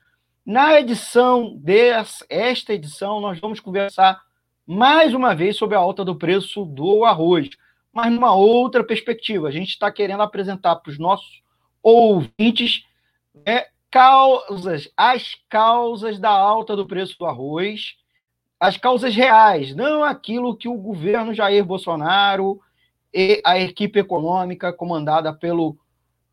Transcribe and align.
Na 0.42 0.80
edição 0.80 1.54
desta 1.54 2.72
edição, 2.72 3.20
nós 3.20 3.38
vamos 3.38 3.60
conversar 3.60 4.22
mais 4.66 5.12
uma 5.12 5.34
vez 5.34 5.58
sobre 5.58 5.76
a 5.76 5.80
alta 5.80 6.02
do 6.02 6.16
preço 6.16 6.64
do 6.64 7.04
arroz 7.04 7.50
mas 7.92 8.12
numa 8.12 8.34
outra 8.34 8.82
perspectiva. 8.82 9.48
A 9.48 9.50
gente 9.50 9.68
está 9.68 9.90
querendo 9.90 10.22
apresentar 10.22 10.76
para 10.76 10.90
os 10.90 10.98
nossos 10.98 11.42
ouvintes 11.82 12.84
é, 13.44 13.68
causas, 13.90 14.90
as 14.96 15.36
causas 15.48 16.18
da 16.18 16.30
alta 16.30 16.74
do 16.74 16.86
preço 16.86 17.18
do 17.18 17.26
arroz, 17.26 17.96
as 18.58 18.76
causas 18.76 19.14
reais, 19.14 19.74
não 19.74 20.02
aquilo 20.02 20.56
que 20.56 20.68
o 20.68 20.76
governo 20.76 21.34
Jair 21.34 21.64
Bolsonaro 21.64 22.60
e 23.12 23.42
a 23.44 23.58
equipe 23.58 23.98
econômica 23.98 24.72
comandada 24.72 25.32
pelo 25.32 25.76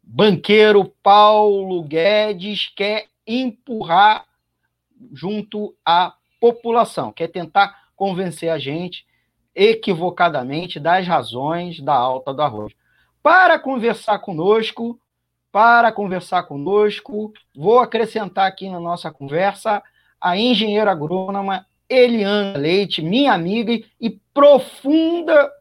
banqueiro 0.02 0.86
Paulo 1.04 1.84
Guedes 1.84 2.72
quer 2.76 3.08
empurrar 3.28 4.26
junto 5.12 5.76
à 5.86 6.14
população, 6.40 7.12
quer 7.12 7.28
tentar 7.28 7.90
convencer 7.96 8.50
a 8.50 8.58
gente 8.58 9.06
equivocadamente 9.60 10.80
das 10.80 11.06
razões 11.06 11.82
da 11.82 11.94
alta 11.94 12.34
do 12.34 12.42
arroz. 12.42 12.74
Para 13.22 13.60
conversar 13.60 14.20
conosco, 14.20 14.98
para 15.52 15.92
conversar 15.92 16.44
conosco, 16.44 17.34
vou 17.54 17.80
acrescentar 17.80 18.48
aqui 18.48 18.70
na 18.70 18.80
nossa 18.80 19.12
conversa 19.12 19.84
a 20.22 20.38
engenheira 20.38 20.92
agrônoma 20.92 21.66
Eliana 21.90 22.58
Leite, 22.58 23.02
minha 23.02 23.34
amiga 23.34 23.74
e 24.00 24.10
profunda 24.34 25.52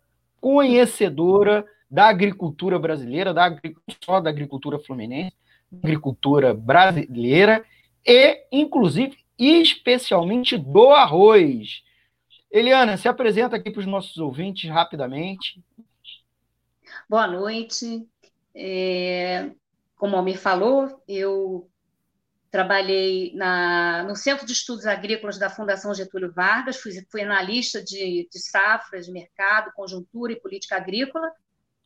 conhecedora 0.40 1.66
da 1.90 2.06
agricultura 2.06 2.78
brasileira, 2.78 3.34
da 3.34 3.58
só 4.04 4.20
da 4.20 4.30
agricultura 4.30 4.78
fluminense, 4.78 5.34
da 5.72 5.88
agricultura 5.88 6.54
brasileira 6.54 7.64
e, 8.06 8.44
inclusive, 8.52 9.16
especialmente 9.36 10.56
do 10.56 10.90
arroz. 10.90 11.82
Eliana, 12.50 12.96
se 12.96 13.08
apresenta 13.08 13.56
aqui 13.56 13.70
para 13.70 13.80
os 13.80 13.86
nossos 13.86 14.16
ouvintes 14.16 14.70
rapidamente. 14.70 15.62
Boa 17.08 17.26
noite. 17.26 18.08
É, 18.54 19.50
como 19.96 20.16
Almir 20.16 20.38
falou, 20.38 21.02
eu 21.06 21.70
trabalhei 22.50 23.34
na, 23.34 24.04
no 24.04 24.16
Centro 24.16 24.46
de 24.46 24.52
Estudos 24.52 24.86
Agrícolas 24.86 25.38
da 25.38 25.50
Fundação 25.50 25.94
Getúlio 25.94 26.32
Vargas, 26.32 26.78
fui, 26.78 26.92
fui 27.10 27.22
analista 27.22 27.82
de, 27.82 28.26
de 28.30 28.38
safras, 28.38 29.06
de 29.06 29.12
mercado, 29.12 29.70
conjuntura 29.74 30.32
e 30.32 30.40
política 30.40 30.76
agrícola 30.76 31.30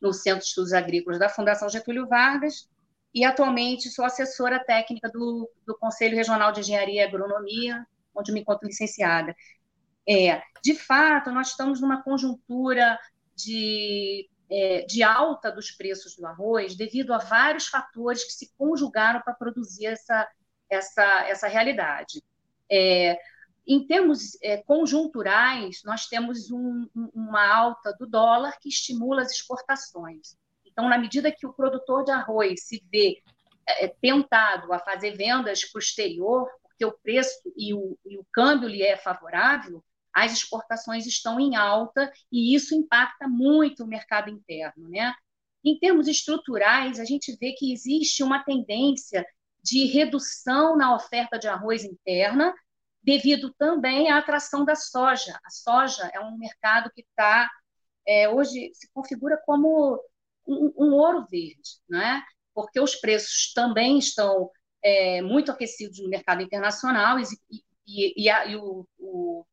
no 0.01 0.13
Centro 0.13 0.39
de 0.39 0.47
Estudos 0.47 0.73
Agrícolas 0.73 1.19
da 1.19 1.29
Fundação 1.29 1.67
Getúlio 1.69 2.07
Vargas, 2.07 2.69
e 3.13 3.23
atualmente 3.23 3.89
sou 3.89 4.05
assessora 4.05 4.63
técnica 4.63 5.09
do, 5.09 5.49
do 5.65 5.77
Conselho 5.77 6.15
Regional 6.15 6.51
de 6.51 6.61
Engenharia 6.61 7.03
e 7.03 7.05
Agronomia, 7.05 7.85
onde 8.15 8.31
me 8.31 8.39
encontro 8.39 8.67
licenciada. 8.67 9.35
É, 10.07 10.41
de 10.63 10.75
fato, 10.75 11.31
nós 11.31 11.49
estamos 11.49 11.79
numa 11.81 12.03
conjuntura 12.03 12.99
de, 13.35 14.29
é, 14.49 14.81
de 14.85 15.01
alta 15.03 15.51
dos 15.51 15.71
preços 15.71 16.15
do 16.15 16.25
arroz 16.25 16.75
devido 16.75 17.13
a 17.13 17.17
vários 17.17 17.67
fatores 17.67 18.23
que 18.23 18.33
se 18.33 18.51
conjugaram 18.57 19.21
para 19.21 19.33
produzir 19.33 19.87
essa, 19.87 20.27
essa, 20.69 21.03
essa 21.27 21.47
realidade. 21.47 22.21
É, 22.69 23.17
em 23.65 23.85
termos 23.87 24.37
é, 24.41 24.57
conjunturais, 24.57 25.81
nós 25.85 26.07
temos 26.07 26.51
um, 26.51 26.87
uma 27.13 27.47
alta 27.47 27.93
do 27.93 28.05
dólar 28.05 28.57
que 28.59 28.67
estimula 28.67 29.21
as 29.21 29.31
exportações. 29.31 30.37
Então, 30.65 30.89
na 30.89 30.97
medida 30.97 31.31
que 31.31 31.45
o 31.47 31.53
produtor 31.53 32.03
de 32.03 32.11
arroz 32.11 32.65
se 32.65 32.83
vê 32.91 33.21
é, 33.65 33.87
tentado 33.87 34.73
a 34.73 34.79
fazer 34.79 35.11
vendas 35.15 35.63
para 35.63 35.79
o 35.79 35.81
exterior, 35.81 36.49
porque 36.63 36.83
o 36.83 36.91
preço 36.91 37.39
e 37.55 37.73
o, 37.73 37.97
e 38.05 38.17
o 38.17 38.25
câmbio 38.33 38.67
lhe 38.67 38.81
é 38.81 38.97
favorável, 38.97 39.83
as 40.13 40.31
exportações 40.33 41.05
estão 41.05 41.39
em 41.39 41.55
alta 41.55 42.11
e 42.31 42.55
isso 42.55 42.75
impacta 42.75 43.27
muito 43.27 43.83
o 43.83 43.87
mercado 43.87 44.29
interno. 44.29 44.89
Né? 44.89 45.13
Em 45.63 45.77
termos 45.79 46.07
estruturais, 46.07 46.99
a 46.99 47.05
gente 47.05 47.35
vê 47.39 47.53
que 47.53 47.73
existe 47.73 48.21
uma 48.21 48.43
tendência 48.43 49.25
de 49.63 49.85
redução 49.85 50.75
na 50.75 50.93
oferta 50.93 51.39
de 51.39 51.47
arroz 51.47 51.83
interna, 51.83 52.53
devido 53.01 53.53
também 53.57 54.11
à 54.11 54.17
atração 54.17 54.65
da 54.65 54.75
soja. 54.75 55.39
A 55.43 55.49
soja 55.49 56.09
é 56.13 56.19
um 56.19 56.37
mercado 56.37 56.91
que 56.93 57.01
está, 57.01 57.49
é, 58.05 58.29
hoje, 58.29 58.71
se 58.73 58.89
configura 58.93 59.41
como 59.45 59.99
um, 60.45 60.73
um, 60.77 60.93
ouro 60.93 61.25
verde, 61.29 61.79
né? 61.89 62.21
porque 62.53 62.79
os 62.79 62.95
preços 62.95 63.51
também 63.53 63.97
estão 63.97 64.51
é, 64.83 65.21
muito 65.21 65.51
aquecidos 65.51 65.99
no 65.99 66.09
mercado 66.09 66.41
internacional 66.41 67.17
e, 67.19 67.23
e, 67.87 68.23
e, 68.23 68.29
a, 68.29 68.45
e 68.45 68.55
o, 68.57 68.87
o, 68.99 69.45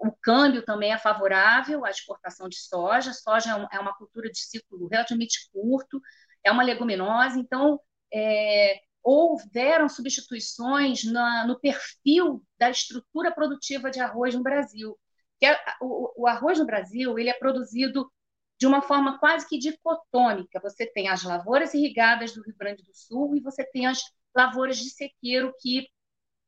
o 0.00 0.12
câmbio 0.22 0.64
também 0.64 0.92
é 0.92 0.98
favorável 0.98 1.84
à 1.84 1.90
exportação 1.90 2.48
de 2.48 2.58
soja. 2.58 3.12
Soja 3.12 3.68
é, 3.72 3.76
é 3.76 3.80
uma 3.80 3.94
cultura 3.94 4.30
de 4.30 4.38
ciclo 4.38 4.88
relativamente 4.88 5.50
curto, 5.52 6.00
é 6.44 6.50
uma 6.50 6.62
leguminosa, 6.62 7.38
então 7.38 7.80
é, 8.12 8.80
houveram 9.02 9.88
substituições 9.88 11.04
na, 11.04 11.46
no 11.46 11.58
perfil 11.60 12.42
da 12.58 12.70
estrutura 12.70 13.32
produtiva 13.32 13.90
de 13.90 14.00
arroz 14.00 14.34
no 14.34 14.42
Brasil. 14.42 14.98
Que 15.38 15.46
é, 15.46 15.58
o, 15.80 16.22
o 16.22 16.26
arroz 16.26 16.58
no 16.58 16.66
Brasil 16.66 17.18
ele 17.18 17.30
é 17.30 17.34
produzido 17.34 18.10
de 18.58 18.66
uma 18.66 18.82
forma 18.82 19.18
quase 19.18 19.46
que 19.48 19.58
dicotômica. 19.58 20.60
Você 20.60 20.86
tem 20.86 21.08
as 21.08 21.22
lavouras 21.22 21.74
irrigadas 21.74 22.32
do 22.32 22.42
Rio 22.42 22.56
Grande 22.56 22.82
do 22.82 22.94
Sul 22.94 23.36
e 23.36 23.40
você 23.40 23.64
tem 23.64 23.86
as 23.86 24.00
lavouras 24.34 24.78
de 24.78 24.90
sequeiro 24.90 25.54
que 25.60 25.86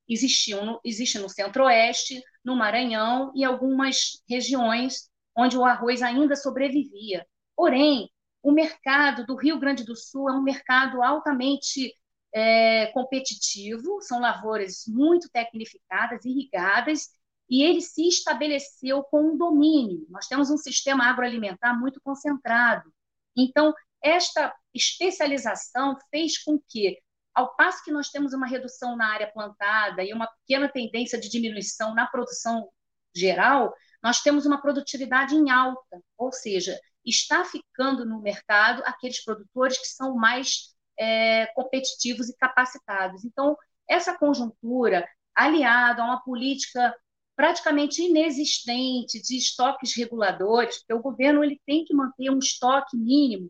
existiam 0.09 0.65
no, 0.65 0.81
existe 0.85 1.19
no 1.19 1.29
Centro-Oeste, 1.29 2.23
no 2.45 2.57
Maranhão 2.57 3.33
e 3.35 3.45
algumas 3.45 4.23
regiões 4.29 5.11
onde 5.37 5.57
o 5.57 5.65
arroz 5.65 6.03
ainda 6.03 6.35
sobrevivia. 6.35 7.27
Porém, 7.55 8.09
o 8.43 8.53
mercado 8.53 9.27
do 9.27 9.37
Rio 9.37 9.59
Grande 9.59 9.85
do 9.85 9.95
Sul 9.95 10.29
é 10.29 10.33
um 10.33 10.43
mercado 10.43 11.03
altamente 11.03 11.93
é, 12.33 12.87
competitivo, 12.93 14.01
são 14.03 14.21
lavouras 14.21 14.85
muito 14.87 15.29
tecnificadas, 15.31 16.25
irrigadas, 16.25 17.09
e 17.49 17.63
ele 17.63 17.81
se 17.81 18.07
estabeleceu 18.07 19.03
com 19.05 19.33
um 19.33 19.37
domínio. 19.37 20.07
Nós 20.11 20.27
temos 20.27 20.51
um 20.51 20.57
sistema 20.57 21.07
agroalimentar 21.07 21.79
muito 21.79 22.01
concentrado. 22.03 22.93
Então, 23.37 23.73
esta 24.03 24.55
especialização 24.75 25.97
fez 26.11 26.43
com 26.43 26.61
que 26.69 26.99
ao 27.39 27.55
passo 27.55 27.85
que 27.85 27.93
nós 27.93 28.09
temos 28.09 28.33
uma 28.33 28.49
redução 28.49 28.97
na 28.97 29.13
área 29.13 29.31
plantada 29.31 30.03
e 30.03 30.13
uma 30.13 30.27
pequena 30.27 30.69
tendência 30.69 31.21
de 31.21 31.29
diminuição 31.29 31.95
na 31.95 32.05
produção 32.05 32.69
geral, 33.15 33.73
nós 34.03 34.21
temos 34.23 34.45
uma 34.45 34.61
produtividade 34.61 35.37
em 35.37 35.49
alta, 35.49 36.03
ou 36.17 36.33
seja, 36.33 36.77
está 37.05 37.45
ficando 37.45 38.05
no 38.05 38.21
mercado 38.21 38.83
aqueles 38.85 39.23
produtores 39.25 39.79
que 39.79 39.87
são 39.87 40.17
mais 40.17 40.75
é, 40.99 41.47
competitivos 41.55 42.29
e 42.29 42.37
capacitados. 42.37 43.25
Então, 43.25 43.57
essa 43.89 44.19
conjuntura, 44.19 45.09
aliada 45.33 46.03
a 46.03 46.07
uma 46.07 46.21
política 46.25 46.93
praticamente 47.37 48.03
inexistente 48.03 49.23
de 49.23 49.39
estoques 49.39 49.95
reguladores, 49.97 50.79
porque 50.79 50.95
o 50.95 51.01
governo 51.03 51.45
ele 51.45 51.61
tem 51.65 51.85
que 51.85 51.95
manter 51.95 52.31
um 52.31 52.41
estoque 52.41 52.97
mínimo 52.97 53.49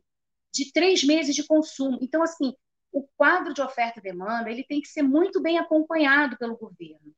de 0.52 0.70
três 0.72 1.02
meses 1.02 1.34
de 1.34 1.46
consumo. 1.46 1.98
Então, 2.02 2.22
assim, 2.22 2.52
o 2.92 3.06
quadro 3.16 3.52
de 3.54 3.60
oferta 3.60 4.00
e 4.00 4.02
demanda 4.02 4.50
ele 4.50 4.64
tem 4.64 4.80
que 4.80 4.88
ser 4.88 5.02
muito 5.02 5.40
bem 5.42 5.58
acompanhado 5.58 6.36
pelo 6.38 6.56
governo. 6.56 7.14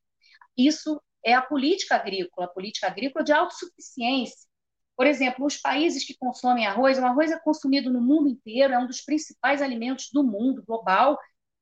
Isso 0.57 1.01
é 1.23 1.33
a 1.33 1.41
política 1.41 1.95
agrícola, 1.95 2.47
a 2.47 2.49
política 2.49 2.87
agrícola 2.87 3.23
de 3.23 3.31
autossuficiência. 3.31 4.49
Por 4.95 5.07
exemplo, 5.07 5.45
os 5.45 5.57
países 5.57 6.05
que 6.05 6.15
consomem 6.17 6.67
arroz, 6.67 6.99
o 6.99 7.05
arroz 7.05 7.31
é 7.31 7.39
consumido 7.39 7.91
no 7.91 8.01
mundo 8.01 8.27
inteiro, 8.27 8.73
é 8.73 8.79
um 8.79 8.87
dos 8.87 9.01
principais 9.01 9.61
alimentos 9.61 10.09
do 10.11 10.23
mundo 10.23 10.63
global, 10.63 11.17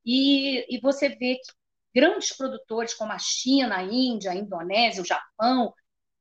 e, 0.06 0.66
e 0.76 0.80
você 0.82 1.10
vê 1.10 1.36
que 1.36 1.52
grandes 1.94 2.36
produtores 2.36 2.94
como 2.94 3.12
a 3.12 3.20
China, 3.20 3.78
a 3.78 3.84
Índia, 3.84 4.32
a 4.32 4.36
Indonésia, 4.36 5.02
o 5.02 5.06
Japão, 5.06 5.74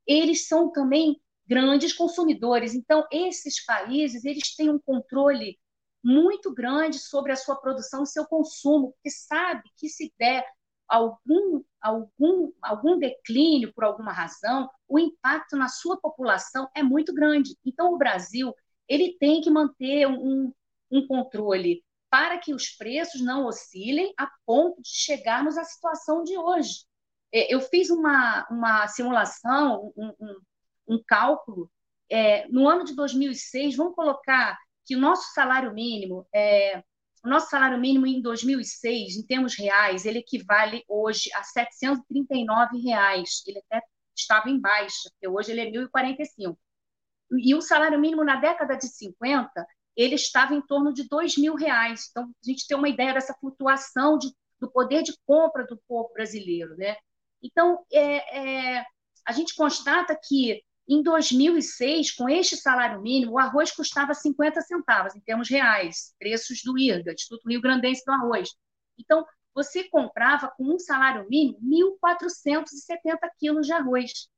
eles 0.06 0.46
são 0.46 0.70
também 0.70 1.20
grandes 1.46 1.92
consumidores. 1.92 2.74
Então, 2.74 3.06
esses 3.10 3.64
países, 3.64 4.24
eles 4.24 4.54
têm 4.54 4.70
um 4.70 4.78
controle 4.78 5.58
muito 6.08 6.54
grande 6.54 6.98
sobre 6.98 7.32
a 7.32 7.36
sua 7.36 7.54
produção 7.54 8.02
e 8.02 8.06
seu 8.06 8.26
consumo, 8.26 8.92
porque 8.92 9.10
sabe 9.10 9.62
que 9.76 9.90
se 9.90 10.10
der 10.18 10.42
algum, 10.88 11.62
algum, 11.82 12.50
algum 12.62 12.98
declínio 12.98 13.74
por 13.74 13.84
alguma 13.84 14.10
razão, 14.10 14.70
o 14.88 14.98
impacto 14.98 15.54
na 15.54 15.68
sua 15.68 16.00
população 16.00 16.66
é 16.74 16.82
muito 16.82 17.12
grande. 17.12 17.54
Então, 17.62 17.92
o 17.92 17.98
Brasil 17.98 18.54
ele 18.88 19.18
tem 19.20 19.42
que 19.42 19.50
manter 19.50 20.06
um, 20.06 20.50
um 20.90 21.06
controle 21.06 21.84
para 22.08 22.38
que 22.38 22.54
os 22.54 22.70
preços 22.70 23.20
não 23.20 23.44
oscilem 23.44 24.14
a 24.16 24.30
ponto 24.46 24.80
de 24.80 24.88
chegarmos 24.88 25.58
à 25.58 25.64
situação 25.64 26.24
de 26.24 26.38
hoje. 26.38 26.86
É, 27.30 27.54
eu 27.54 27.60
fiz 27.60 27.90
uma, 27.90 28.46
uma 28.50 28.88
simulação, 28.88 29.92
um, 29.94 30.14
um, 30.18 30.40
um 30.88 31.02
cálculo, 31.06 31.70
é, 32.08 32.48
no 32.48 32.66
ano 32.66 32.84
de 32.84 32.96
2006, 32.96 33.76
vamos 33.76 33.94
colocar 33.94 34.56
que 34.88 34.96
o 34.96 34.98
nosso 34.98 35.34
salário 35.34 35.74
mínimo, 35.74 36.26
é, 36.34 36.78
o 37.22 37.28
nosso 37.28 37.50
salário 37.50 37.78
mínimo 37.78 38.06
em 38.06 38.22
2006, 38.22 39.16
em 39.18 39.26
termos 39.26 39.54
reais, 39.54 40.06
ele 40.06 40.20
equivale 40.20 40.82
hoje 40.88 41.28
a 41.34 41.42
739 41.42 42.78
reais. 42.78 43.42
Ele 43.46 43.58
até 43.58 43.82
estava 44.16 44.48
em 44.48 44.58
baixa, 44.58 45.10
porque 45.10 45.28
hoje 45.28 45.52
ele 45.52 45.60
é 45.60 45.70
1.045. 45.70 46.56
E 47.38 47.54
o 47.54 47.60
salário 47.60 48.00
mínimo 48.00 48.24
na 48.24 48.36
década 48.36 48.76
de 48.76 48.88
50, 48.88 49.66
ele 49.94 50.14
estava 50.14 50.54
em 50.54 50.62
torno 50.62 50.90
de 50.90 51.06
2 51.06 51.36
mil 51.36 51.54
reais. 51.54 52.08
Então, 52.10 52.24
a 52.24 52.46
gente 52.48 52.66
tem 52.66 52.74
uma 52.74 52.88
ideia 52.88 53.12
dessa 53.12 53.34
flutuação 53.34 54.16
de, 54.16 54.32
do 54.58 54.70
poder 54.70 55.02
de 55.02 55.12
compra 55.26 55.66
do 55.66 55.78
povo 55.86 56.10
brasileiro. 56.14 56.74
Né? 56.78 56.96
Então, 57.42 57.84
é, 57.92 58.78
é, 58.78 58.86
a 59.26 59.32
gente 59.32 59.54
constata 59.54 60.18
que 60.18 60.62
em 60.88 61.02
2006, 61.02 62.12
com 62.12 62.28
este 62.28 62.56
salário 62.56 63.02
mínimo, 63.02 63.32
o 63.32 63.38
arroz 63.38 63.70
custava 63.70 64.14
50 64.14 64.62
centavos, 64.62 65.14
em 65.14 65.20
termos 65.20 65.48
reais, 65.50 66.14
preços 66.18 66.62
do 66.64 66.78
IRGA, 66.78 67.12
Instituto 67.12 67.46
Rio 67.46 67.60
Grandense 67.60 68.02
do 68.06 68.12
Arroz. 68.12 68.48
Então, 68.98 69.26
você 69.54 69.84
comprava 69.84 70.48
com 70.56 70.64
um 70.64 70.78
salário 70.78 71.28
mínimo 71.28 71.58
1.470 72.02 73.18
quilos 73.38 73.66
de 73.66 73.72
arroz. 73.72 74.28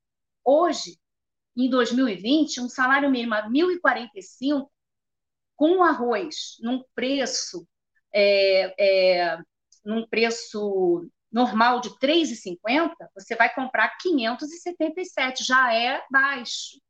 Hoje, 0.45 0.99
em 1.57 1.71
2020, 1.71 2.61
um 2.61 2.69
salário 2.69 3.11
mínimo 3.11 3.35
a 3.35 3.49
1.045, 3.49 4.69
com 5.55 5.85
arroz 5.85 6.57
num 6.61 6.83
preço, 6.95 7.65
é, 8.13 8.75
é, 8.79 9.39
num 9.85 10.05
preço 10.09 11.07
normal 11.31 11.81
de 11.81 11.91
3,50, 11.99 12.91
você 13.15 13.37
vai 13.37 13.53
comprar 13.55 13.97
577, 13.99 15.45
já 15.45 15.73
é 15.75 16.03
baixo. 16.11 16.81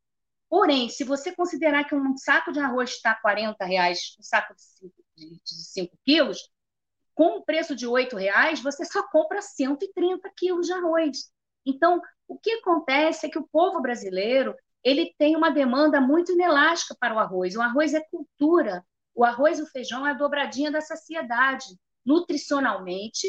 Porém, 0.49 0.89
se 0.89 1.05
você 1.05 1.35
considerar 1.35 1.85
que 1.85 1.95
um 1.95 2.17
saco 2.17 2.51
de 2.51 2.59
arroz 2.59 2.91
está 2.91 3.15
40 3.15 3.65
reais, 3.65 4.17
um 4.19 4.23
saco 4.23 4.55
de 5.17 5.41
5 5.45 5.99
quilos, 6.05 6.39
com 7.15 7.39
o 7.39 7.45
preço 7.45 7.77
de 7.77 7.87
8 7.87 8.17
reais, 8.17 8.61
você 8.61 8.85
só 8.85 9.07
compra 9.09 9.43
130 9.43 10.29
quilos 10.37 10.67
de 10.67 10.73
arroz. 10.73 11.31
Então, 11.65 12.01
o 12.27 12.39
que 12.39 12.53
acontece 12.53 13.27
é 13.27 13.29
que 13.29 13.39
o 13.39 13.49
povo 13.53 13.81
brasileiro 13.81 14.57
ele 14.83 15.15
tem 15.19 15.37
uma 15.37 15.51
demanda 15.51 16.01
muito 16.01 16.33
inelástica 16.33 16.97
para 16.99 17.15
o 17.15 17.19
arroz. 17.19 17.55
O 17.55 17.61
arroz 17.61 17.93
é 17.93 18.01
cultura. 18.01 18.85
O 19.15 19.25
arroz 19.25 19.59
e 19.59 19.63
o 19.63 19.67
feijão 19.67 20.07
é 20.07 20.13
a 20.13 20.15
dobradinha 20.15 20.71
da 20.71 20.81
saciedade, 20.81 21.67
nutricionalmente 22.05 23.29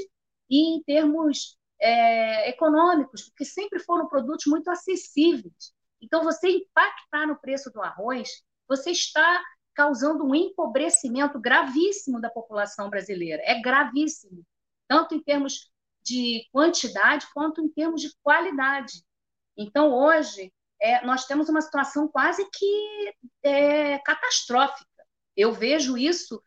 e 0.51 0.75
em 0.75 0.83
termos 0.83 1.57
é, 1.79 2.49
econômicos, 2.49 3.23
porque 3.29 3.45
sempre 3.45 3.79
foram 3.79 4.07
produtos 4.07 4.45
muito 4.47 4.69
acessíveis. 4.69 5.73
Então, 6.01 6.23
você 6.23 6.49
impactar 6.49 7.25
no 7.25 7.39
preço 7.39 7.71
do 7.71 7.81
arroz, 7.81 8.43
você 8.67 8.91
está 8.91 9.41
causando 9.73 10.25
um 10.25 10.35
empobrecimento 10.35 11.39
gravíssimo 11.39 12.19
da 12.19 12.29
população 12.29 12.89
brasileira. 12.89 13.41
É 13.45 13.61
gravíssimo, 13.61 14.45
tanto 14.87 15.15
em 15.15 15.23
termos 15.23 15.71
de 16.03 16.45
quantidade 16.51 17.25
quanto 17.33 17.61
em 17.61 17.69
termos 17.69 18.01
de 18.01 18.11
qualidade. 18.21 19.03
Então, 19.57 19.93
hoje, 19.93 20.51
é, 20.81 21.05
nós 21.05 21.25
temos 21.25 21.47
uma 21.47 21.61
situação 21.61 22.07
quase 22.09 22.45
que 22.51 23.13
é, 23.43 23.99
catastrófica. 23.99 24.85
Eu 25.37 25.53
vejo 25.53 25.97
isso. 25.97 26.41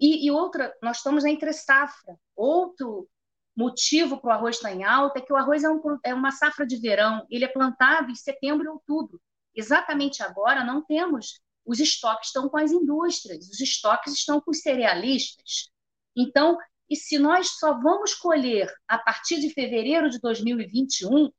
E, 0.00 0.26
e 0.26 0.30
outra, 0.30 0.74
nós 0.82 0.98
estamos 0.98 1.24
entre 1.24 1.52
safra. 1.52 2.18
Outro 2.34 3.08
motivo 3.56 4.20
para 4.20 4.28
o 4.28 4.32
arroz 4.32 4.56
estar 4.56 4.72
em 4.72 4.84
alta 4.84 5.18
é 5.18 5.22
que 5.22 5.32
o 5.32 5.36
arroz 5.36 5.64
é, 5.64 5.70
um, 5.70 5.80
é 6.04 6.14
uma 6.14 6.30
safra 6.30 6.66
de 6.66 6.76
verão, 6.76 7.26
ele 7.30 7.44
é 7.44 7.48
plantado 7.48 8.10
em 8.10 8.14
setembro 8.14 8.66
e 8.66 8.68
outubro. 8.68 9.20
Exatamente 9.54 10.22
agora 10.22 10.62
não 10.62 10.82
temos, 10.84 11.40
os 11.64 11.80
estoques 11.80 12.28
estão 12.28 12.48
com 12.48 12.58
as 12.58 12.70
indústrias, 12.70 13.48
os 13.48 13.60
estoques 13.60 14.12
estão 14.12 14.40
com 14.40 14.50
os 14.50 14.60
cerealistas. 14.60 15.70
Então, 16.14 16.58
e 16.88 16.94
se 16.94 17.18
nós 17.18 17.58
só 17.58 17.72
vamos 17.80 18.14
colher 18.14 18.72
a 18.86 18.98
partir 18.98 19.40
de 19.40 19.50
fevereiro 19.50 20.10
de 20.10 20.20
2021, 20.20 21.30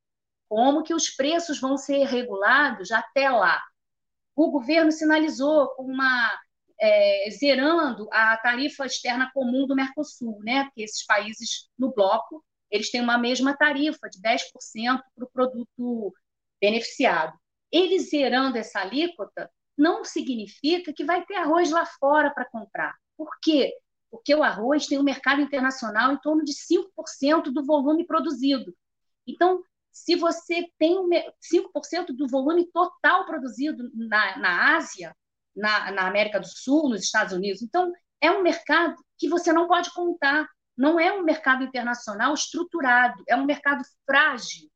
como 0.50 0.84
que 0.84 0.94
os 0.94 1.10
preços 1.10 1.60
vão 1.60 1.78
ser 1.78 2.06
regulados 2.06 2.92
até 2.92 3.30
lá? 3.30 3.62
O 4.36 4.52
governo 4.52 4.92
sinalizou 4.92 5.74
uma 5.78 6.32
é, 6.80 7.30
zerando 7.32 8.08
a 8.12 8.38
tarifa 8.38 8.86
externa 8.86 9.32
comum 9.34 9.66
do 9.66 9.76
Mercosul, 9.76 10.40
né? 10.44 10.66
Porque 10.66 10.84
esses 10.84 11.06
países 11.06 11.70
no 11.78 11.94
bloco 11.94 12.44
eles 12.70 12.92
têm 12.92 13.02
uma 13.02 13.18
mesma 13.18 13.56
tarifa 13.56 14.10
de 14.10 14.20
10% 14.22 15.02
para 15.16 15.26
o 15.26 15.30
produto 15.32 16.14
beneficiado. 16.60 17.38
Eles 17.72 18.10
zerando 18.10 18.58
essa 18.58 18.80
alíquota 18.80 19.50
não 19.78 20.04
significa 20.04 20.94
que 20.94 21.06
vai 21.06 21.24
ter 21.26 21.36
arroz 21.36 21.72
lá 21.72 21.86
fora 21.86 22.32
para 22.32 22.50
comprar. 22.50 22.96
Por 23.16 23.30
quê? 23.42 23.74
Porque 24.10 24.34
o 24.34 24.44
arroz 24.44 24.88
tem 24.88 25.00
um 25.00 25.04
mercado 25.04 25.42
internacional 25.42 26.12
em 26.12 26.20
torno 26.20 26.44
de 26.44 26.54
5% 26.54 27.52
do 27.52 27.66
volume 27.66 28.06
produzido. 28.06 28.76
Então, 29.26 29.62
se 29.92 30.16
você 30.16 30.68
tem 30.78 30.96
5% 31.42 32.08
do 32.16 32.28
volume 32.28 32.70
total 32.72 33.26
produzido 33.26 33.90
na, 33.94 34.38
na 34.38 34.76
Ásia, 34.78 35.16
na, 35.58 35.92
na 35.92 36.08
América 36.08 36.40
do 36.40 36.48
Sul, 36.48 36.90
nos 36.90 37.02
Estados 37.02 37.34
Unidos. 37.34 37.62
Então, 37.62 37.92
é 38.22 38.32
um 38.32 38.44
mercado 38.44 38.96
que 39.18 39.28
você 39.28 39.52
não 39.52 39.68
pode 39.68 39.92
contar. 39.94 40.48
Não 40.78 41.00
é 41.00 41.12
um 41.12 41.24
mercado 41.24 41.64
internacional 41.64 42.34
estruturado, 42.34 43.24
é 43.28 43.36
um 43.36 43.46
mercado 43.46 43.84
frágil. 44.06 44.70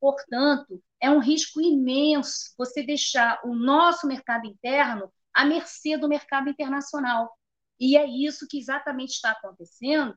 Portanto, 0.00 0.80
é 1.00 1.10
um 1.10 1.18
risco 1.18 1.60
imenso 1.60 2.54
você 2.56 2.82
deixar 2.82 3.40
o 3.44 3.54
nosso 3.54 4.06
mercado 4.06 4.46
interno 4.46 5.12
à 5.34 5.44
mercê 5.44 5.96
do 5.96 6.08
mercado 6.08 6.48
internacional. 6.48 7.36
E 7.78 7.96
é 7.96 8.06
isso 8.06 8.46
que 8.48 8.58
exatamente 8.58 9.10
está 9.10 9.32
acontecendo. 9.32 10.16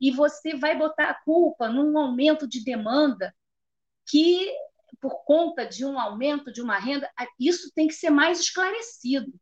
E 0.00 0.10
você 0.10 0.56
vai 0.56 0.76
botar 0.76 1.10
a 1.10 1.20
culpa 1.22 1.68
num 1.68 1.96
aumento 1.96 2.48
de 2.48 2.64
demanda 2.64 3.32
que, 4.06 4.50
por 5.00 5.24
conta 5.24 5.64
de 5.64 5.84
um 5.84 5.98
aumento 5.98 6.52
de 6.52 6.60
uma 6.60 6.78
renda, 6.78 7.08
isso 7.38 7.70
tem 7.74 7.86
que 7.86 7.94
ser 7.94 8.10
mais 8.10 8.40
esclarecido. 8.40 9.32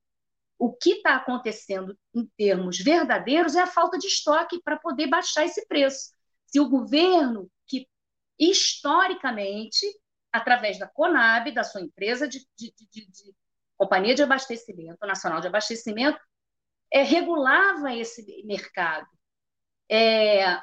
O 0.61 0.71
que 0.71 0.91
está 0.97 1.17
acontecendo 1.17 1.99
em 2.15 2.27
termos 2.37 2.79
verdadeiros 2.79 3.57
é 3.57 3.63
a 3.63 3.67
falta 3.67 3.97
de 3.97 4.07
estoque 4.07 4.61
para 4.63 4.79
poder 4.79 5.07
baixar 5.07 5.47
esse 5.47 5.67
preço. 5.67 6.13
Se 6.47 6.61
o 6.61 6.69
governo, 6.69 7.51
que 7.67 7.89
historicamente, 8.39 9.87
através 10.31 10.79
da 10.79 10.87
Conab, 10.87 11.51
da 11.53 11.65
sua 11.65 11.81
empresa 11.81 12.29
de, 12.29 12.47
de, 12.59 12.75
de, 12.93 13.07
de 13.11 13.35
Companhia 13.79 14.15
de 14.15 14.23
Abastecimento, 14.23 15.07
Nacional 15.07 15.41
de 15.41 15.47
Abastecimento, 15.47 16.21
é, 16.93 17.03
regulava 17.03 17.95
esse 17.95 18.45
mercado. 18.45 19.09
É, 19.89 20.43
é, 20.43 20.61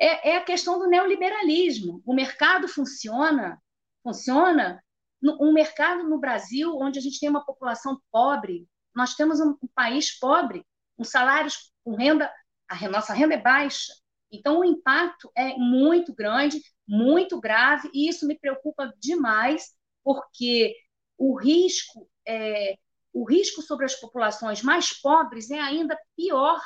é, 0.00 0.30
é 0.30 0.36
a 0.38 0.44
questão 0.44 0.76
do 0.76 0.88
neoliberalismo. 0.88 2.02
O 2.04 2.12
mercado 2.12 2.66
funciona, 2.66 3.62
funciona 4.02 4.82
um 5.22 5.52
mercado 5.52 6.04
no 6.08 6.18
Brasil 6.18 6.76
onde 6.76 6.98
a 6.98 7.02
gente 7.02 7.20
tem 7.20 7.28
uma 7.28 7.44
população 7.44 8.00
pobre, 8.10 8.66
nós 8.94 9.14
temos 9.14 9.40
um, 9.40 9.56
país 9.74 10.18
pobre, 10.18 10.66
com 10.96 11.04
salários, 11.04 11.72
com 11.84 11.94
renda, 11.94 12.32
a 12.68 12.88
nossa 12.88 13.14
renda 13.14 13.34
é 13.34 13.40
baixa. 13.40 13.92
Então, 14.30 14.60
o 14.60 14.64
impacto 14.64 15.30
é 15.36 15.56
muito 15.56 16.14
grande, 16.14 16.60
muito 16.86 17.40
grave, 17.40 17.90
e 17.92 18.08
isso 18.08 18.26
me 18.26 18.38
preocupa 18.38 18.92
demais, 18.98 19.74
porque 20.02 20.74
o 21.18 21.38
risco, 21.38 22.08
é, 22.26 22.76
o 23.12 23.24
risco 23.24 23.62
sobre 23.62 23.84
as 23.84 23.94
populações 23.94 24.62
mais 24.62 24.92
pobres 24.92 25.50
é 25.50 25.60
ainda 25.60 25.98
pior 26.16 26.60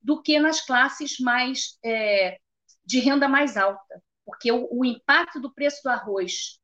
do 0.00 0.22
que 0.22 0.38
nas 0.38 0.60
classes 0.60 1.18
mais 1.18 1.78
é, 1.84 2.38
de 2.84 3.00
renda 3.00 3.28
mais 3.28 3.56
alta, 3.56 4.02
porque 4.24 4.52
o, 4.52 4.68
o 4.70 4.84
impacto 4.84 5.40
do 5.40 5.52
preço 5.52 5.82
do 5.82 5.90
arroz 5.90 6.60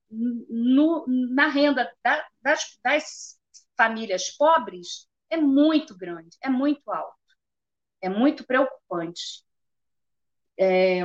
no, 0.49 1.05
na 1.07 1.49
renda 1.49 1.93
da, 2.03 2.27
das, 2.43 2.79
das 2.83 3.39
famílias 3.77 4.31
pobres 4.31 5.09
é 5.31 5.37
muito 5.37 5.97
grande, 5.97 6.37
é 6.41 6.49
muito 6.49 6.91
alto, 6.91 7.17
é 8.01 8.09
muito 8.09 8.45
preocupante. 8.47 9.45
É, 10.59 11.01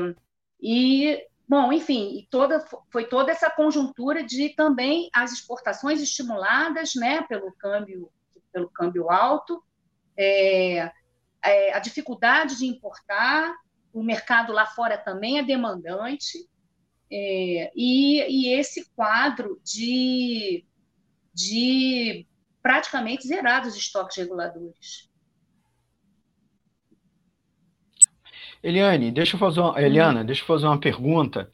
e, 0.61 1.25
bom, 1.47 1.73
enfim, 1.73 2.27
toda, 2.29 2.63
foi 2.91 3.07
toda 3.07 3.31
essa 3.31 3.49
conjuntura 3.49 4.23
de 4.23 4.49
também 4.49 5.09
as 5.13 5.31
exportações 5.31 6.01
estimuladas 6.01 6.93
né, 6.95 7.23
pelo, 7.23 7.51
câmbio, 7.53 8.11
pelo 8.51 8.69
câmbio 8.69 9.09
alto, 9.09 9.63
é, 10.17 10.91
é, 11.43 11.73
a 11.73 11.79
dificuldade 11.79 12.57
de 12.57 12.65
importar, 12.65 13.55
o 13.93 14.03
mercado 14.03 14.53
lá 14.53 14.65
fora 14.67 14.97
também 14.97 15.39
é 15.39 15.43
demandante, 15.43 16.47
é, 17.11 17.71
e, 17.75 18.21
e, 18.21 18.53
esse 18.53 18.89
quadro 18.91 19.59
de, 19.63 20.63
de 21.33 22.27
praticamente 22.61 23.27
zerados 23.27 23.69
os 23.69 23.77
estoques 23.77 24.17
reguladores. 24.17 25.09
Eliane, 28.61 29.11
deixa 29.11 29.35
eu 29.35 29.39
fazer 29.39 29.61
uma, 29.61 29.71
uhum. 29.71 29.79
Eliana, 29.79 30.23
deixa 30.23 30.43
eu 30.43 30.47
fazer 30.47 30.67
uma 30.67 30.79
pergunta, 30.79 31.49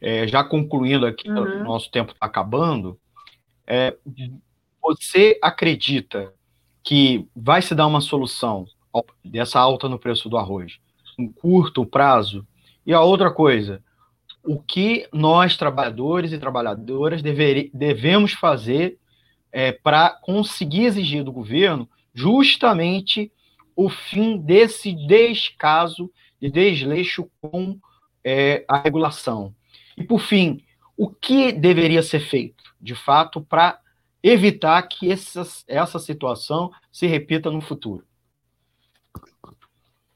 é, 0.00 0.26
já 0.26 0.42
concluindo 0.42 1.06
aqui, 1.06 1.28
uhum. 1.30 1.64
nosso 1.64 1.90
tempo 1.90 2.12
está 2.12 2.26
acabando. 2.26 2.98
É, 3.66 3.96
você 4.80 5.38
acredita 5.42 6.32
que 6.82 7.28
vai 7.34 7.60
se 7.60 7.74
dar 7.74 7.86
uma 7.86 8.00
solução 8.00 8.66
dessa 9.24 9.60
alta 9.60 9.88
no 9.88 9.98
preço 9.98 10.28
do 10.28 10.38
arroz 10.38 10.78
em 11.18 11.30
curto 11.30 11.84
prazo? 11.84 12.46
E 12.86 12.92
a 12.92 13.00
outra 13.02 13.30
coisa, 13.30 13.82
o 14.46 14.60
que 14.60 15.08
nós, 15.12 15.56
trabalhadores 15.56 16.32
e 16.32 16.38
trabalhadoras, 16.38 17.20
dever, 17.20 17.68
devemos 17.74 18.32
fazer 18.32 18.96
é, 19.50 19.72
para 19.72 20.10
conseguir 20.10 20.84
exigir 20.84 21.24
do 21.24 21.32
governo 21.32 21.88
justamente 22.14 23.32
o 23.74 23.90
fim 23.90 24.38
desse 24.38 24.92
descaso 24.92 26.10
e 26.40 26.48
desleixo 26.48 27.28
com 27.40 27.78
é, 28.24 28.64
a 28.68 28.78
regulação. 28.78 29.52
E, 29.96 30.04
por 30.04 30.20
fim, 30.20 30.62
o 30.96 31.08
que 31.08 31.52
deveria 31.52 32.02
ser 32.02 32.20
feito, 32.20 32.62
de 32.80 32.94
fato, 32.94 33.40
para 33.40 33.80
evitar 34.22 34.80
que 34.82 35.10
essa, 35.10 35.46
essa 35.66 35.98
situação 35.98 36.70
se 36.92 37.06
repita 37.06 37.50
no 37.50 37.60
futuro? 37.60 38.05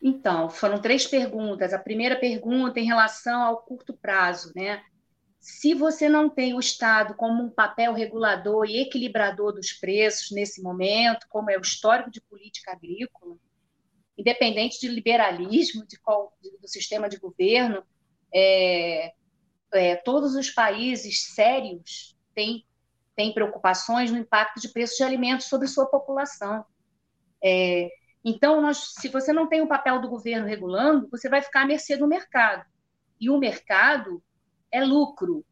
Então, 0.03 0.49
foram 0.49 0.81
três 0.81 1.07
perguntas. 1.07 1.73
A 1.73 1.79
primeira 1.79 2.17
pergunta 2.17 2.81
em 2.81 2.87
relação 2.87 3.43
ao 3.43 3.63
curto 3.63 3.93
prazo, 3.95 4.53
né? 4.55 4.83
Se 5.39 5.75
você 5.75 6.09
não 6.09 6.29
tem 6.29 6.55
o 6.55 6.61
Estado 6.61 7.15
como 7.15 7.43
um 7.43 7.51
papel 7.51 7.93
regulador 7.93 8.67
e 8.67 8.81
equilibrador 8.81 9.53
dos 9.53 9.73
preços 9.73 10.31
nesse 10.31 10.63
momento, 10.63 11.27
como 11.29 11.51
é 11.51 11.57
o 11.57 11.63
histórico 11.63 12.11
de 12.11 12.21
política 12.21 12.73
agrícola, 12.73 13.37
independente 14.17 14.79
de 14.79 14.89
liberalismo, 14.89 15.87
de 15.87 15.99
qual, 15.99 16.35
do 16.61 16.69
sistema 16.69 17.09
de 17.09 17.19
governo, 17.19 17.83
é, 18.35 19.13
é, 19.73 19.97
todos 19.97 20.35
os 20.35 20.51
países 20.51 21.35
sérios 21.35 22.17
têm, 22.35 22.67
têm 23.17 23.33
preocupações 23.33 24.11
no 24.11 24.19
impacto 24.19 24.61
de 24.61 24.69
preços 24.69 24.97
de 24.97 25.05
alimentos 25.05 25.47
sobre 25.47 25.69
sua 25.69 25.87
população. 25.87 26.65
É, 27.43 27.89
então, 28.25 28.61
nós, 28.61 28.95
se 28.99 29.09
você 29.09 29.33
não 29.33 29.49
tem 29.49 29.63
o 29.63 29.69
papel 29.69 30.01
do 30.01 30.09
governo 30.09 30.47
regulando, 30.47 31.09
você 31.11 31.29
vai 31.29 31.41
ficar 31.41 31.63
à 31.63 31.67
mercê 31.67 31.97
do 31.97 32.07
mercado. 32.07 32.65
E 33.19 33.31
o 33.31 33.39
mercado 33.39 34.23
é 34.71 34.85
lucro. 34.85 35.45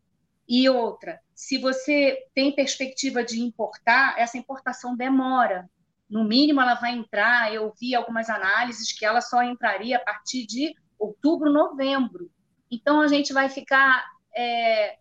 E 0.46 0.68
outra, 0.68 1.20
se 1.34 1.58
você 1.58 2.26
tem 2.34 2.54
perspectiva 2.54 3.22
de 3.22 3.40
importar, 3.40 4.18
essa 4.18 4.38
importação 4.38 4.96
demora. 4.96 5.68
No 6.08 6.24
mínimo, 6.24 6.60
ela 6.60 6.74
vai 6.74 6.92
entrar. 6.92 7.52
Eu 7.52 7.72
vi 7.78 7.94
algumas 7.94 8.30
análises 8.30 8.92
que 8.92 9.04
ela 9.04 9.20
só 9.20 9.42
entraria 9.42 9.96
a 9.96 10.00
partir 10.00 10.46
de 10.46 10.74
outubro, 10.98 11.52
novembro. 11.52 12.30
Então, 12.70 13.00
a 13.00 13.08
gente 13.08 13.32
vai 13.32 13.48
ficar. 13.48 14.04
É... 14.34 14.96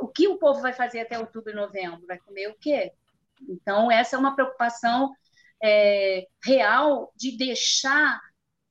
O 0.00 0.06
que 0.06 0.28
o 0.28 0.38
povo 0.38 0.60
vai 0.60 0.72
fazer 0.72 1.00
até 1.00 1.18
outubro 1.18 1.50
e 1.50 1.54
novembro? 1.54 2.06
Vai 2.06 2.18
comer 2.18 2.48
o 2.48 2.56
quê? 2.58 2.92
Então, 3.48 3.90
essa 3.90 4.16
é 4.16 4.18
uma 4.18 4.34
preocupação 4.34 5.12
é, 5.62 6.26
real 6.42 7.12
de 7.16 7.36
deixar 7.36 8.20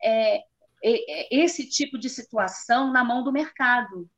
é, 0.03 0.43
esse 0.81 1.67
tipo 1.69 1.97
de 1.97 2.09
situação 2.09 2.91
na 2.91 3.03
mão 3.03 3.23
do 3.23 3.31
mercado, 3.31 4.09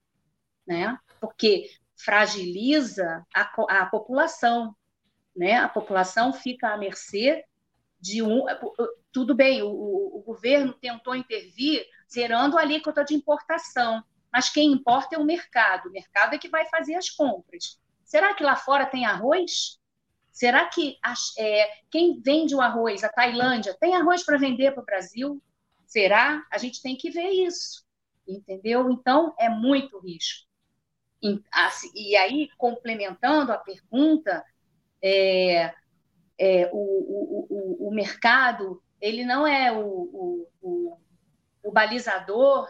né? 0.66 0.98
Porque 1.20 1.70
fragiliza 1.96 3.26
a, 3.34 3.42
a 3.82 3.86
população, 3.86 4.76
né? 5.36 5.58
A 5.58 5.70
população 5.70 6.34
fica 6.34 6.70
à 6.74 6.78
mercê 6.78 7.44
de 8.00 8.22
um. 8.22 8.46
Tudo 9.12 9.36
bem, 9.36 9.62
o, 9.62 9.70
o 9.70 10.24
governo 10.26 10.74
tentou 10.74 11.16
intervir 11.16 11.86
zerando 12.12 12.58
a 12.58 12.62
alíquota 12.62 13.04
de 13.04 13.14
importação, 13.14 14.04
mas 14.32 14.50
quem 14.50 14.72
importa 14.72 15.16
é 15.16 15.20
o 15.20 15.26
mercado. 15.26 15.90
O 15.90 15.92
mercado 15.92 16.36
é 16.36 16.38
que 16.38 16.50
vai 16.50 16.66
fazer 16.68 16.96
as 16.96 17.10
compras. 17.10 17.80
Será 18.04 18.34
que 18.34 18.44
lá 18.44 18.56
fora 18.56 18.86
tem 18.86 19.06
arroz? 19.06 19.80
Será 20.32 20.66
que 20.66 20.98
é, 21.38 21.70
quem 21.90 22.22
vende 22.22 22.56
o 22.56 22.62
arroz, 22.62 23.04
a 23.04 23.10
Tailândia, 23.10 23.76
tem 23.80 23.96
arroz 23.96 24.24
para 24.24 24.38
vender 24.38 24.72
para 24.72 24.82
o 24.82 24.86
Brasil? 24.86 25.42
Será? 25.86 26.46
A 26.52 26.58
gente 26.58 26.82
tem 26.82 26.96
que 26.96 27.12
ver 27.12 27.30
isso, 27.30 27.86
entendeu? 28.28 28.90
Então, 28.90 29.36
é 29.38 29.50
muito 29.50 30.00
risco. 30.00 30.50
E, 31.94 32.16
aí, 32.16 32.50
complementando 32.58 33.52
a 33.52 33.58
pergunta, 33.58 34.44
é, 35.04 35.74
é, 36.38 36.70
o, 36.72 36.78
o, 36.78 37.48
o, 37.50 37.88
o, 37.90 37.92
mercado 37.94 38.82
ele 39.00 39.24
não 39.24 39.46
é 39.46 39.72
o, 39.72 40.48
o, 40.62 40.98
o 41.64 41.72
balizador 41.72 42.68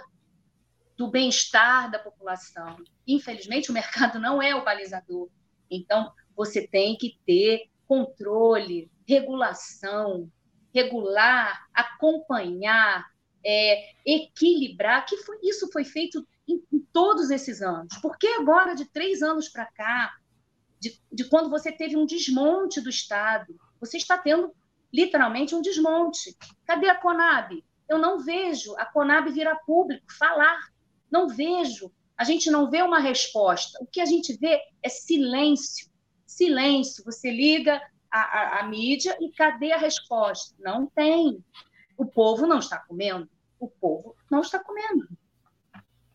do 0.98 1.10
bem-estar 1.10 1.90
da 1.90 2.00
população. 2.00 2.78
Infelizmente, 3.08 3.70
o 3.70 3.74
mercado 3.74 4.20
não 4.20 4.42
é 4.42 4.54
o 4.54 4.64
balizador. 4.66 5.30
Então, 5.70 6.12
você 6.42 6.68
tem 6.68 6.98
que 6.98 7.20
ter 7.24 7.70
controle, 7.88 8.92
regulação, 9.08 10.28
regular, 10.74 11.68
acompanhar, 11.72 13.06
é, 13.46 13.92
equilibrar, 14.04 15.06
que 15.06 15.18
foi, 15.18 15.38
isso 15.44 15.70
foi 15.72 15.84
feito 15.84 16.28
em, 16.48 16.64
em, 16.74 16.80
todos 16.92 17.30
esses 17.30 17.62
anos. 17.62 17.96
Por 18.02 18.18
que 18.18 18.28
agora, 18.28 18.74
de 18.74 18.86
três 18.86 19.22
anos 19.22 19.50
para 19.50 19.68
cá, 19.68 20.16
de, 20.80 21.00
de 21.12 21.26
quando 21.26 21.48
você 21.48 21.72
teve 21.72 21.96
um 21.96 22.08
desmonte 22.08 22.82
do 22.82 22.90
Estado, 22.90 23.56
você 23.80 23.98
está 23.98 24.18
tendo 24.18 24.52
literalmente 24.92 25.54
um 25.54 25.62
desmonte. 25.62 26.36
Cadê 26.66 26.90
a 26.90 26.96
Conab? 26.96 27.64
Eu 27.88 28.00
não 28.00 28.18
vejo 28.18 28.76
a 28.78 28.86
Conab 28.86 29.30
vir 29.32 29.48
a 29.48 29.56
público 29.56 30.12
falar. 30.18 30.60
Não 31.12 31.28
vejo. 31.28 31.92
A 32.18 32.24
gente 32.24 32.50
não 32.50 32.68
vê 32.68 32.82
uma 32.82 33.00
resposta. 33.00 33.78
O 33.80 33.86
que 33.86 34.02
a 34.02 34.06
gente 34.06 34.36
vê 34.38 34.60
é 34.82 34.90
silêncio 34.90 35.91
silêncio. 36.32 37.04
Você 37.04 37.30
liga 37.32 37.82
a, 38.12 38.20
a, 38.20 38.60
a 38.60 38.64
mídia 38.68 39.18
e 39.22 39.32
cadê 39.32 39.72
a 39.72 39.78
resposta? 39.78 40.56
Não 40.60 40.88
tem. 40.88 41.44
O 41.98 42.06
povo 42.06 42.48
não 42.48 42.60
está 42.60 42.80
comendo. 42.80 43.30
O 43.60 43.68
povo 43.68 44.16
não 44.30 44.42
está 44.42 44.60
comendo. 44.60 45.08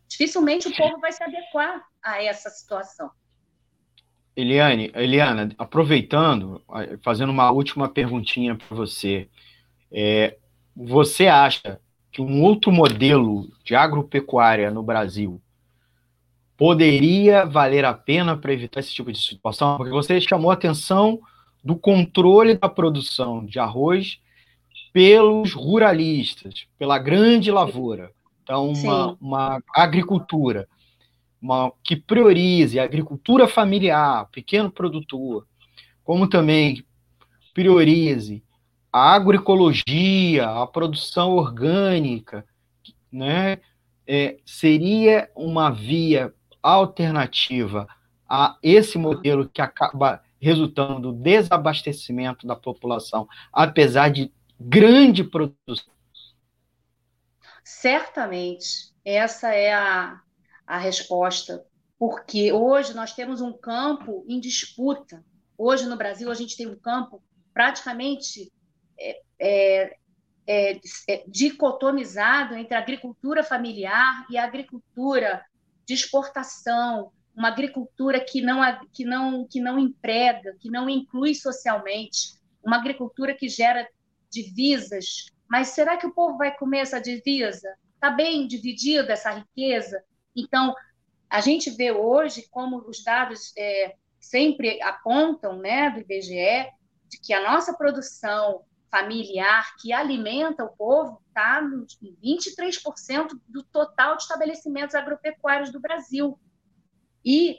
Dificilmente 0.09 0.69
o 0.69 0.77
povo 0.77 0.99
vai 0.99 1.13
se 1.13 1.23
adequar 1.23 1.87
a 2.03 2.23
essa 2.23 2.49
situação. 2.51 3.11
Eliane, 4.35 4.91
Eliana, 4.95 5.51
aproveitando, 5.57 6.63
fazendo 7.03 7.31
uma 7.31 7.51
última 7.51 7.89
perguntinha 7.89 8.55
para 8.55 8.77
você. 8.77 9.29
É, 9.91 10.37
você 10.75 11.27
acha 11.27 11.81
que 12.13 12.21
um 12.21 12.43
outro 12.43 12.71
modelo 12.71 13.51
de 13.65 13.75
agropecuária 13.75 14.71
no 14.71 14.83
Brasil 14.83 15.41
poderia 16.57 17.45
valer 17.45 17.85
a 17.85 17.93
pena 17.93 18.37
para 18.37 18.53
evitar 18.53 18.81
esse 18.81 18.93
tipo 18.93 19.13
de 19.13 19.19
situação? 19.19 19.77
Porque 19.77 19.93
você 19.93 20.21
chamou 20.21 20.51
a 20.51 20.55
atenção 20.55 21.21
do 21.63 21.77
controle 21.77 22.57
da 22.57 22.69
produção 22.69 23.45
de 23.45 23.59
arroz 23.59 24.19
pelos 24.93 25.53
ruralistas, 25.53 26.67
pela 26.79 26.99
grande 26.99 27.51
lavoura. 27.51 28.11
Então, 28.43 28.71
uma, 28.73 29.17
uma 29.21 29.63
agricultura 29.75 30.69
uma, 31.41 31.73
que 31.83 31.97
priorize 31.97 32.79
a 32.79 32.85
agricultura 32.85 33.47
familiar, 33.47 34.29
pequeno 34.31 34.71
produtor, 34.71 35.47
como 36.03 36.29
também 36.29 36.85
priorize 37.55 38.43
a 38.93 39.15
agroecologia, 39.15 40.49
a 40.49 40.67
produção 40.67 41.33
orgânica, 41.33 42.45
né? 43.13 43.59
É, 44.09 44.37
seria 44.47 45.29
uma 45.35 45.71
via 45.71 46.33
alternativa 46.71 47.87
a 48.29 48.59
esse 48.63 48.99
modelo 48.99 49.49
que 49.49 49.61
acaba 49.61 50.23
resultando 50.41 51.01
no 51.01 51.13
desabastecimento 51.13 52.47
da 52.47 52.57
população, 52.57 53.29
apesar 53.53 54.11
de 54.11 54.33
grande 54.59 55.25
produção? 55.25 55.95
Certamente, 57.65 58.95
essa 59.05 59.53
é 59.55 59.73
a, 59.73 60.21
a 60.67 60.79
resposta, 60.79 61.65
porque 61.99 62.53
hoje 62.53 62.95
nós 62.95 63.13
temos 63.13 63.41
um 63.41 63.53
campo 63.53 64.25
em 64.29 64.41
disputa. 64.41 65.25
Hoje 65.57 65.87
no 65.87 65.97
Brasil 65.97 66.31
a 66.31 66.35
gente 66.35 66.57
tem 66.57 66.67
um 66.67 66.79
campo 66.79 67.23
praticamente 67.53 68.53
é, 68.99 69.21
é, 69.39 69.97
é, 70.47 70.81
é 71.09 71.25
dicotomizado 71.27 72.55
entre 72.55 72.75
a 72.75 72.79
agricultura 72.79 73.43
familiar 73.43 74.27
e 74.31 74.37
a 74.37 74.45
agricultura 74.45 75.45
de 75.87 75.95
exportação, 75.95 77.13
uma 77.35 77.49
agricultura 77.49 78.19
que 78.19 78.41
não, 78.41 78.61
que 78.93 79.05
não, 79.05 79.47
que 79.47 79.61
não 79.61 79.79
emprega, 79.79 80.57
que 80.59 80.71
não 80.71 80.89
inclui 80.89 81.35
socialmente, 81.35 82.35
uma 82.65 82.77
agricultura 82.77 83.35
que 83.35 83.49
gera 83.49 83.89
divisas. 84.31 85.27
Mas 85.49 85.69
será 85.69 85.97
que 85.97 86.07
o 86.07 86.13
povo 86.13 86.37
vai 86.39 86.57
comer 86.57 86.79
essa 86.79 87.01
divisa? 87.01 87.77
Está 87.95 88.11
bem 88.11 88.47
dividida 88.47 89.13
essa 89.13 89.31
riqueza? 89.31 90.03
Então, 90.35 90.75
a 91.31 91.41
gente 91.41 91.71
vê 91.71 91.93
hoje 91.93 92.47
como 92.51 92.79
os 92.89 93.03
dados 93.03 93.53
é, 93.57 93.95
sempre 94.19 94.81
apontam, 94.83 95.59
né, 95.59 95.91
do 95.91 96.01
IBGE, 96.01 96.71
de 97.09 97.21
que 97.21 97.33
a 97.33 97.43
nossa 97.43 97.75
produção 97.75 98.65
familiar 98.91 99.75
que 99.81 99.93
alimenta 99.93 100.65
o 100.65 100.77
povo 100.77 101.21
está 101.29 101.61
em 102.03 102.17
23% 102.39 103.39
do 103.49 103.63
total 103.65 104.17
de 104.17 104.23
estabelecimentos 104.23 104.95
agropecuários 104.95 105.71
do 105.71 105.81
Brasil. 105.81 106.39
E 107.25 107.59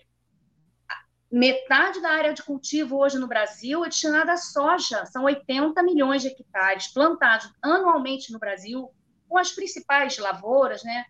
metade 1.31 2.01
da 2.01 2.10
área 2.10 2.34
de 2.34 2.41
cultivo 2.41 2.98
hoje 2.98 3.19
no 3.19 3.27
Brasil 3.27 3.84
é 3.84 3.89
destinada 3.89 4.34
à 4.34 4.38
soja. 4.38 5.05
São 5.05 5.25
80 5.25 5.84
milhões 5.84 6.22
de 6.22 6.29
hectares 6.29 6.88
plantados 6.88 7.51
anualmente 7.62 8.31
no 8.31 8.39
Brasil, 8.39 8.89
com 9.27 9.38
as 9.38 9.51
principais 9.51 10.17
lavouras, 10.17 10.84
né? 10.84 11.05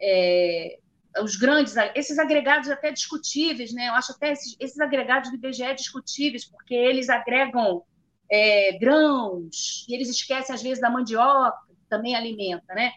É, 0.00 0.78
os 1.20 1.36
grandes, 1.36 1.74
esses 1.94 2.18
agregados 2.18 2.70
até 2.70 2.92
discutíveis, 2.92 3.72
né? 3.72 3.88
Eu 3.88 3.94
acho 3.94 4.12
até 4.12 4.32
esses, 4.32 4.56
esses 4.60 4.78
agregados 4.78 5.30
do 5.30 5.36
IBGE 5.36 5.74
discutíveis, 5.74 6.44
porque 6.44 6.74
eles 6.74 7.08
agregam 7.08 7.82
é, 8.30 8.78
grãos, 8.78 9.86
e 9.88 9.94
eles 9.94 10.08
esquecem, 10.08 10.54
às 10.54 10.62
vezes, 10.62 10.80
da 10.80 10.90
mandioca, 10.90 11.56
que 11.68 11.88
também 11.88 12.14
alimenta, 12.14 12.74
né? 12.74 12.92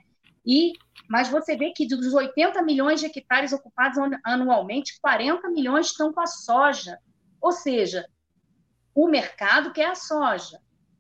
E, 0.46 0.74
mas 1.08 1.30
você 1.30 1.56
vê 1.56 1.72
que 1.72 1.88
dos 1.88 2.14
80 2.14 2.62
milhões 2.64 3.00
de 3.00 3.06
hectares 3.06 3.54
ocupados 3.54 3.98
anualmente, 4.24 5.00
40 5.02 5.50
milhões 5.50 5.88
estão 5.88 6.12
com 6.12 6.22
a 6.22 6.28
soja. 6.28 6.98
Ou 7.42 7.52
seja, 7.52 8.06
o 8.96 9.08
mercado 9.08 9.72
quer 9.72 9.88
a 9.88 9.96
soja, 9.96 10.60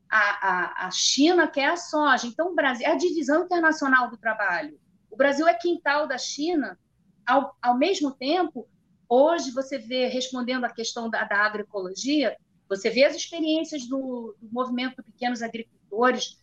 a, 0.09 0.48
a, 0.48 0.88
a 0.88 0.91
China 0.91 1.48
quer 1.48 1.69
a 1.69 1.77
soja. 1.77 2.27
Então, 2.27 2.51
o 2.51 2.55
Brasil 2.55 2.86
é 2.86 2.91
a 2.91 2.98
divisão 2.98 3.45
internacional 3.45 4.09
do 4.09 4.17
trabalho. 4.17 4.79
O 5.09 5.17
Brasil 5.17 5.48
é 5.48 5.53
quintal 5.53 6.07
da 6.07 6.17
China, 6.17 6.77
ao, 7.25 7.55
ao 7.62 7.77
mesmo 7.77 8.12
tempo, 8.12 8.67
hoje 9.07 9.51
você 9.51 9.77
vê, 9.77 10.07
respondendo 10.07 10.65
à 10.65 10.69
questão 10.69 11.09
da, 11.09 11.24
da 11.24 11.38
agroecologia, 11.45 12.36
você 12.69 12.91
vê 12.91 13.03
as 13.03 13.15
experiências 13.15 13.88
do, 13.88 14.35
do 14.39 14.47
movimento 14.51 14.97
de 14.97 15.11
pequenos 15.11 15.41
agricultores, 15.41 16.39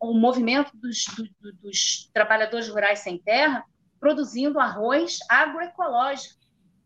o 0.00 0.12
movimento 0.12 0.76
dos, 0.76 1.04
do, 1.40 1.52
dos 1.54 2.10
trabalhadores 2.12 2.68
rurais 2.68 2.98
sem 2.98 3.18
terra, 3.18 3.64
produzindo 4.00 4.58
arroz 4.58 5.18
agroecológico, 5.28 6.38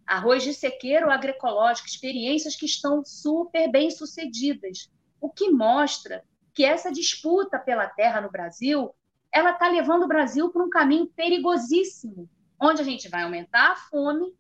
arroz 0.06 0.42
de 0.42 0.52
sequeiro 0.52 1.10
agroecológico, 1.10 1.88
experiências 1.88 2.54
que 2.54 2.66
estão 2.66 3.02
super 3.04 3.70
bem 3.70 3.90
sucedidas, 3.90 4.90
o 5.20 5.30
que 5.30 5.50
mostra 5.50 6.22
que 6.54 6.64
essa 6.64 6.92
disputa 6.92 7.58
pela 7.58 7.86
terra 7.86 8.20
no 8.20 8.30
Brasil, 8.30 8.94
ela 9.32 9.52
está 9.52 9.68
levando 9.68 10.02
o 10.02 10.08
Brasil 10.08 10.50
para 10.50 10.62
um 10.62 10.68
caminho 10.68 11.06
perigosíssimo, 11.16 12.28
onde 12.60 12.82
a 12.82 12.84
gente 12.84 13.08
vai 13.08 13.22
aumentar 13.22 13.72
a 13.72 13.76
fome, 13.76 14.34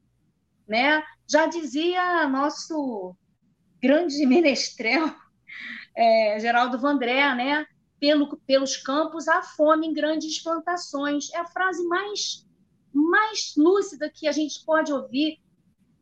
né? 0.68 1.02
Já 1.26 1.46
dizia 1.46 2.28
nosso 2.28 3.16
grande 3.82 4.24
menestrel, 4.24 5.12
é, 5.96 6.38
Geraldo 6.40 6.78
Vandré, 6.78 7.34
né? 7.34 7.66
Pelo, 7.98 8.36
pelos 8.46 8.76
campos 8.76 9.28
há 9.28 9.42
fome 9.42 9.86
em 9.86 9.92
grandes 9.92 10.42
plantações. 10.42 11.32
É 11.32 11.38
a 11.38 11.46
frase 11.46 11.86
mais, 11.86 12.46
mais 12.92 13.54
lúcida 13.56 14.10
que 14.10 14.26
a 14.26 14.32
gente 14.32 14.64
pode 14.64 14.92
ouvir. 14.92 15.38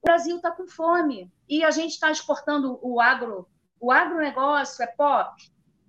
O 0.03 0.07
Brasil 0.07 0.37
está 0.37 0.51
com 0.51 0.67
fome 0.67 1.31
e 1.49 1.63
a 1.63 1.71
gente 1.71 1.93
está 1.93 2.11
exportando 2.11 2.79
o 2.83 3.01
agro. 3.01 3.47
O 3.79 3.91
agronegócio 3.91 4.83
é 4.83 4.87
pop? 4.87 5.31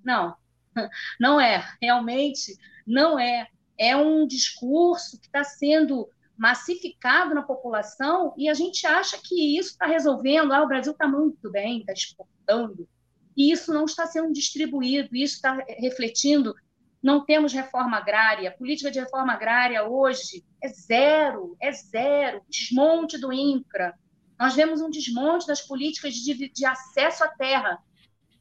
Não, 0.03 0.35
não 1.19 1.39
é. 1.39 1.63
Realmente 1.81 2.57
não 2.85 3.17
é. 3.17 3.47
É 3.77 3.95
um 3.95 4.27
discurso 4.27 5.19
que 5.19 5.27
está 5.27 5.43
sendo 5.43 6.09
massificado 6.41 7.35
na 7.35 7.43
população 7.43 8.33
e 8.35 8.49
a 8.49 8.53
gente 8.55 8.87
acha 8.87 9.15
que 9.23 9.59
isso 9.59 9.73
está 9.73 9.85
resolvendo. 9.85 10.51
Ah, 10.51 10.63
o 10.63 10.67
Brasil 10.67 10.91
está 10.91 11.07
muito 11.07 11.51
bem, 11.51 11.81
está 11.81 11.93
exportando. 11.93 12.89
E 13.37 13.51
isso 13.51 13.71
não 13.71 13.85
está 13.85 14.07
sendo 14.07 14.33
distribuído, 14.33 15.15
isso 15.15 15.35
está 15.35 15.63
refletindo. 15.77 16.55
Não 17.01 17.23
temos 17.23 17.53
reforma 17.53 17.95
agrária. 17.95 18.49
A 18.49 18.53
política 18.53 18.89
de 18.89 18.99
reforma 18.99 19.33
agrária 19.33 19.87
hoje 19.87 20.43
é 20.63 20.67
zero, 20.67 21.55
é 21.61 21.71
zero. 21.71 22.41
Desmonte 22.49 23.19
do 23.19 23.31
INCRA. 23.31 23.93
Nós 24.39 24.55
vemos 24.55 24.81
um 24.81 24.89
desmonte 24.89 25.45
das 25.45 25.61
políticas 25.61 26.15
de, 26.15 26.49
de 26.49 26.65
acesso 26.65 27.23
à 27.23 27.27
terra. 27.27 27.77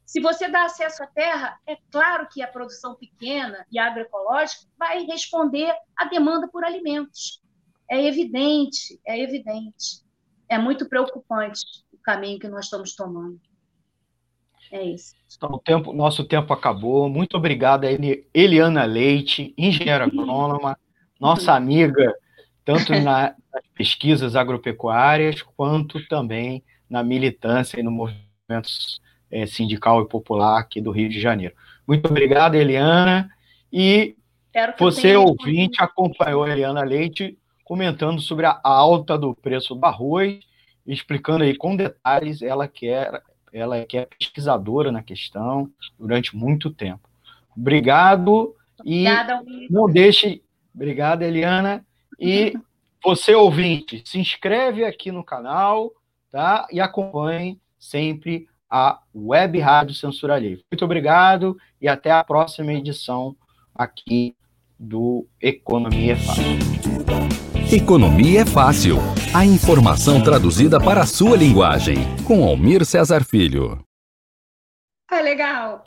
Se 0.07 0.19
você 0.19 0.49
dá 0.49 0.65
acesso 0.65 1.03
à 1.03 1.07
terra, 1.07 1.55
é 1.67 1.77
claro 1.91 2.27
que 2.31 2.41
a 2.41 2.47
produção 2.47 2.95
pequena 2.95 3.63
e 3.71 3.77
agroecológica 3.77 4.65
vai 4.75 5.03
responder 5.03 5.71
à 5.95 6.05
demanda 6.05 6.47
por 6.47 6.65
alimentos 6.65 7.40
é 7.91 8.07
evidente, 8.07 8.97
é 9.05 9.21
evidente. 9.21 10.01
É 10.47 10.57
muito 10.57 10.87
preocupante 10.87 11.61
o 11.91 11.97
caminho 11.97 12.39
que 12.39 12.47
nós 12.47 12.65
estamos 12.65 12.95
tomando. 12.95 13.37
É 14.71 14.81
isso. 14.81 15.13
Então, 15.35 15.49
o 15.51 15.59
tempo, 15.59 15.91
nosso 15.91 16.23
tempo 16.23 16.53
acabou. 16.53 17.09
Muito 17.09 17.35
obrigada, 17.35 17.87
Eliana 18.33 18.85
Leite, 18.85 19.53
engenheira 19.57 20.05
agrônoma, 20.05 20.79
nossa 21.19 21.53
amiga, 21.53 22.15
tanto 22.63 22.93
na, 22.93 23.35
nas 23.53 23.63
pesquisas 23.75 24.37
agropecuárias, 24.37 25.41
quanto 25.41 25.99
também 26.07 26.63
na 26.89 27.03
militância 27.03 27.77
e 27.77 27.83
no 27.83 27.91
movimento 27.91 28.69
é, 29.29 29.45
sindical 29.45 30.01
e 30.01 30.07
popular 30.07 30.57
aqui 30.57 30.79
do 30.79 30.91
Rio 30.91 31.09
de 31.09 31.19
Janeiro. 31.19 31.55
Muito 31.85 32.05
obrigado, 32.05 32.55
Eliana. 32.55 33.29
E 33.71 34.15
você, 34.79 35.17
ouvinte, 35.17 35.81
acompanhou 35.81 36.43
a 36.43 36.49
Eliana 36.49 36.83
Leite 36.83 37.37
comentando 37.71 38.19
sobre 38.19 38.45
a 38.45 38.59
alta 38.61 39.17
do 39.17 39.33
preço 39.33 39.73
do 39.73 39.85
arroz, 39.85 40.41
explicando 40.85 41.45
aí 41.45 41.55
com 41.55 41.73
detalhes, 41.73 42.41
ela 42.41 42.67
que 42.67 42.89
é, 42.89 43.09
ela 43.53 43.85
que 43.85 43.97
é 43.97 44.05
pesquisadora 44.05 44.91
na 44.91 45.01
questão 45.01 45.71
durante 45.97 46.35
muito 46.35 46.69
tempo. 46.69 47.09
Obrigado 47.55 48.53
e 48.83 49.07
Obrigada, 49.07 49.41
não 49.69 49.89
deixe, 49.89 50.41
obrigada 50.75 51.25
Eliana 51.25 51.85
e 52.19 52.51
você 53.01 53.33
ouvinte, 53.33 54.03
se 54.05 54.19
inscreve 54.19 54.83
aqui 54.83 55.09
no 55.09 55.23
canal, 55.23 55.93
tá? 56.29 56.67
E 56.73 56.81
acompanhe 56.81 57.57
sempre 57.79 58.49
a 58.69 58.99
Web 59.15 59.57
Rádio 59.61 59.95
Censura 59.95 60.37
Livre. 60.37 60.65
Muito 60.69 60.83
obrigado 60.83 61.57
e 61.79 61.87
até 61.87 62.11
a 62.11 62.21
próxima 62.21 62.73
edição 62.73 63.33
aqui 63.73 64.35
do 64.77 65.25
Economia 65.39 66.17
Fácil. 66.17 67.50
Economia 67.73 68.41
é 68.41 68.45
fácil. 68.45 68.97
A 69.33 69.45
informação 69.45 70.21
traduzida 70.21 70.77
para 70.77 71.03
a 71.03 71.05
sua 71.05 71.37
linguagem. 71.37 71.99
Com 72.25 72.43
Almir 72.43 72.83
Cesar 72.85 73.23
Filho. 73.23 73.81
Ah, 75.09 75.21
legal. 75.21 75.81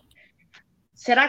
Será 0.94 1.20
que 1.20 1.22